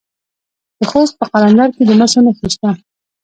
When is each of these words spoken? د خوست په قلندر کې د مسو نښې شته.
د 0.77 0.81
خوست 0.91 1.13
په 1.19 1.25
قلندر 1.31 1.69
کې 1.75 1.83
د 1.85 1.91
مسو 1.99 2.19
نښې 2.25 2.47
شته. 2.53 2.69